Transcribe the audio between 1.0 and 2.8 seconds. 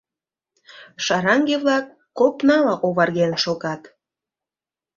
Шараҥге-влак копнала